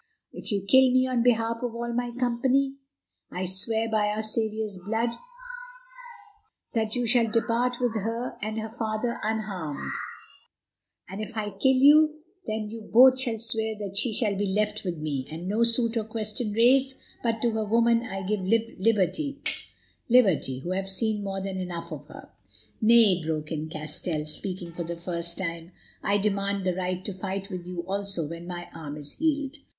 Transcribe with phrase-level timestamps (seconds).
[0.33, 2.73] If you kill me, on behalf of all my company,
[3.29, 5.11] I swear by our Saviour's Blood
[6.73, 9.91] that you shall depart with her and her father unharmed,
[11.07, 12.15] and if I kill you,
[12.47, 15.95] then you both shall swear that she shall be left with me, and no suit
[15.95, 18.39] or question raised but to her woman I give
[18.79, 19.39] liberty,
[20.63, 22.31] who have seen more than enough of her."
[22.81, 27.51] "Nay," broke in Castell, speaking for the first time, "I demand the right to fight
[27.51, 29.57] with you also when my arm is healed."